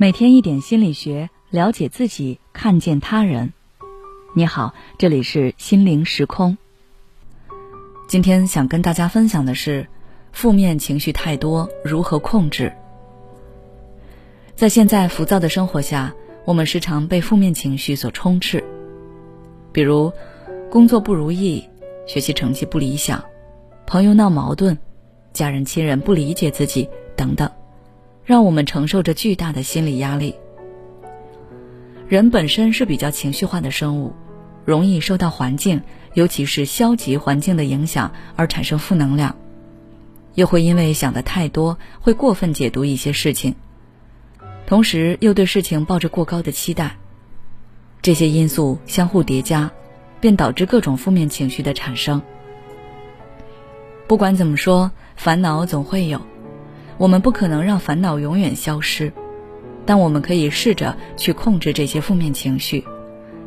[0.00, 3.52] 每天一点心理学，了解自己，看见他人。
[4.34, 6.56] 你好，这里是心灵时空。
[8.08, 9.86] 今天想跟大家分享的是，
[10.32, 12.72] 负面情绪太多，如何控制？
[14.56, 16.14] 在现在浮躁的生活下，
[16.46, 18.64] 我们时常被负面情绪所充斥，
[19.70, 20.10] 比如
[20.70, 21.62] 工作不如意、
[22.06, 23.22] 学习成绩不理想、
[23.86, 24.78] 朋友闹矛盾、
[25.34, 27.52] 家人亲人不理解自己等等。
[28.24, 30.34] 让我们承受着巨大的心理压力。
[32.08, 34.12] 人本身是比较情绪化的生物，
[34.64, 35.80] 容易受到环境，
[36.14, 39.36] 尤其是消极环境的影响而产生负能量，
[40.34, 43.54] 又会因为想的太多，会过分解读一些事情，
[44.66, 46.96] 同时又对事情抱着过高的期待，
[48.02, 49.70] 这些因素相互叠加，
[50.20, 52.20] 便导致各种负面情绪的产生。
[54.08, 56.20] 不管怎么说，烦恼总会有。
[57.00, 59.10] 我们不可能让烦恼永远消失，
[59.86, 62.84] 但我们可以试着去控制这些负面情绪，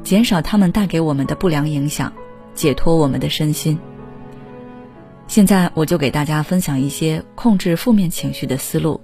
[0.04, 2.12] 减少他们带给我们的不良影响，
[2.56, 3.78] 解脱我们的身心。
[5.28, 9.00] 现在我就给大家分享一些控制负面情绪的思路。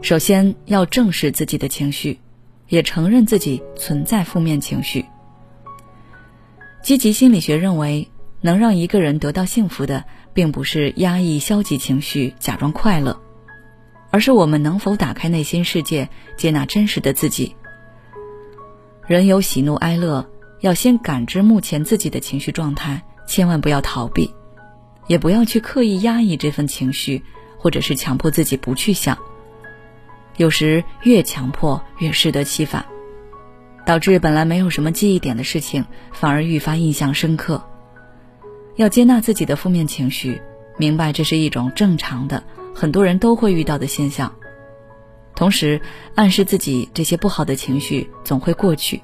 [0.00, 2.20] 首先要正视自己的情绪，
[2.68, 5.04] 也承认自己存在负面情绪。
[6.84, 8.09] 积极心理学认为。
[8.40, 13.20] 能让一个人得到幸福的，并不是压抑消极情绪、假装快乐，
[14.10, 17.54] 而是我们能否打开内心世界，接纳真实的自己。
[19.06, 20.26] 人有喜怒哀乐，
[20.60, 24.32] 要先感知目前自己的情绪状态，千万不要逃避，
[25.06, 27.22] 也不要去刻意压抑这份情绪，
[27.58, 29.18] 或者是强迫自己不去想。
[30.36, 32.86] 有时越强迫越适得其反，
[33.84, 37.62] 导致本来没有什么记忆点的事情，反而愈发印象深刻。
[38.76, 40.40] 要接纳自己的负面情绪，
[40.76, 42.42] 明白这是一种正常的、
[42.74, 44.32] 很多人都会遇到的现象。
[45.34, 45.80] 同时，
[46.14, 49.00] 暗示自己这些不好的情绪总会过去，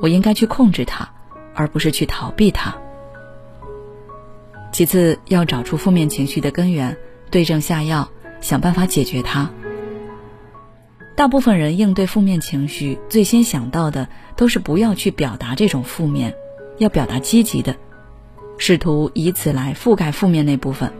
[0.00, 1.08] 我应该去控制它，
[1.54, 2.74] 而不是去逃避它。
[4.72, 6.96] 其次，要找出负面情绪的根源，
[7.30, 8.08] 对症下药，
[8.40, 9.50] 想办法解决它。
[11.14, 16.34] 大部分人应对负面情绪，最先想到的都是不要去表达这种负面，
[16.78, 17.76] 要表达积极的。
[18.58, 20.92] 试图以此来覆盖负面那部分。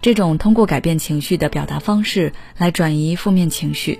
[0.00, 3.98] 这种通过改变情绪的表达方式来转移负面情绪，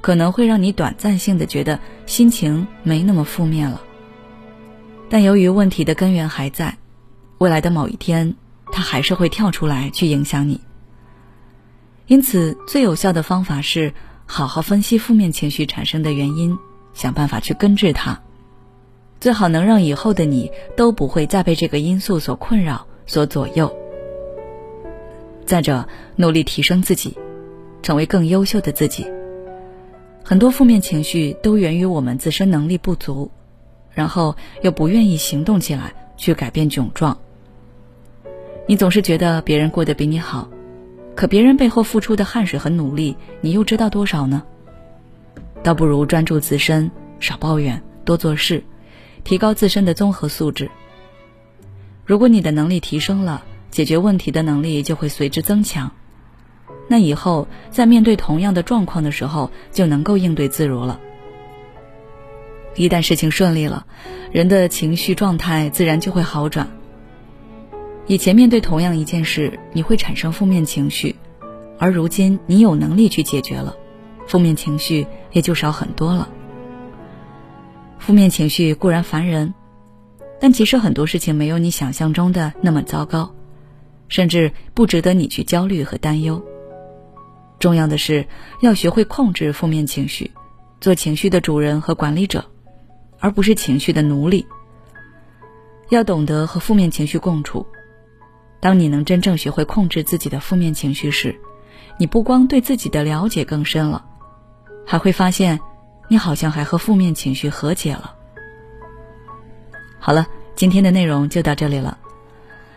[0.00, 3.82] 可能会让你短暂性的觉得心情没那么负面了。
[5.10, 6.78] 但由于问题的根源还在，
[7.38, 8.34] 未来的某一天，
[8.72, 10.60] 它还是会跳出来去影响你。
[12.06, 13.92] 因此，最有效的方法是
[14.24, 16.56] 好好分析负面情绪产生的原因，
[16.94, 18.18] 想办法去根治它。
[19.20, 23.74] 最好能让以后的你都不会再被这个因素所困扰、所左右。
[25.44, 27.16] 再者，努力提升自己，
[27.82, 29.06] 成为更优秀的自己。
[30.24, 33.30] 很多负面情绪都源于我们自身能力不足，
[33.92, 37.16] 然后又不愿意行动起来去改变窘状。
[38.66, 40.48] 你总是觉得别人过得比你好，
[41.14, 44.42] 可别人背后付出的汗水和努力，你又知道多少呢？
[45.62, 46.90] 倒不如专注自身，
[47.20, 48.62] 少抱怨，多做事。
[49.26, 50.70] 提高自身的综合素质。
[52.04, 53.42] 如果你的能力提升了，
[53.72, 55.90] 解决问题的能力就会随之增强。
[56.86, 61.00] 那以后在面对同样的状况的时候，就能够应对自如了。
[62.76, 63.84] 一旦事情顺利了，
[64.30, 66.68] 人的情绪状态自然就会好转。
[68.06, 71.16] 以前面对同样一件事，你会产生负面情绪，
[71.80, 73.74] 而如今你有能力去解决了，
[74.28, 76.28] 负面情绪也就少很多了。
[78.06, 79.52] 负面情绪固然烦人，
[80.38, 83.34] 但其实很多事情没有你想象中的那么糟糕，
[84.06, 86.40] 甚至不值得你去焦虑和担忧。
[87.58, 88.24] 重要的是
[88.60, 90.30] 要学会控制负面情绪，
[90.80, 92.44] 做情绪的主人和管理者，
[93.18, 94.46] 而不是情绪的奴隶。
[95.88, 97.66] 要懂得和负面情绪共处。
[98.60, 101.34] 当你能真正学会控制自己的负面情绪时，
[101.98, 104.04] 你不光对自己的了解更深了，
[104.86, 105.58] 还会发现。
[106.08, 108.14] 你好像还和负面情绪和解了。
[109.98, 111.98] 好了，今天的内容就到这里了。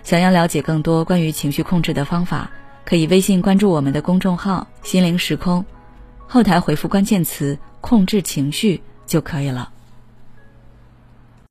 [0.03, 2.49] 想要了解更多关于情绪控制的方法，
[2.85, 5.63] 可以微信关注我们的公众号“心灵时空”，
[6.27, 9.71] 后台回复关键词“控制情绪”就可以了。